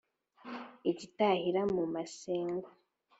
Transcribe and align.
ikitahira 0.91 1.61
mu 1.73 1.83
masenga. 1.93 2.69